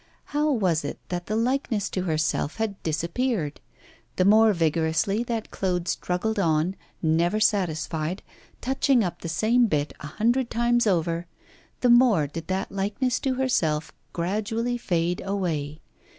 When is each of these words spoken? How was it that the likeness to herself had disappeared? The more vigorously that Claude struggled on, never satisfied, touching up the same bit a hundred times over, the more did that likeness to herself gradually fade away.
How 0.33 0.51
was 0.51 0.83
it 0.83 0.97
that 1.09 1.27
the 1.27 1.35
likeness 1.35 1.87
to 1.91 2.01
herself 2.05 2.55
had 2.55 2.81
disappeared? 2.81 3.61
The 4.15 4.25
more 4.25 4.51
vigorously 4.51 5.23
that 5.25 5.51
Claude 5.51 5.87
struggled 5.87 6.39
on, 6.39 6.75
never 7.03 7.39
satisfied, 7.39 8.23
touching 8.61 9.03
up 9.03 9.21
the 9.21 9.29
same 9.29 9.67
bit 9.67 9.93
a 9.99 10.07
hundred 10.07 10.49
times 10.49 10.87
over, 10.87 11.27
the 11.81 11.89
more 11.91 12.25
did 12.25 12.47
that 12.47 12.71
likeness 12.71 13.19
to 13.19 13.35
herself 13.35 13.91
gradually 14.11 14.75
fade 14.75 15.21
away. 15.23 15.81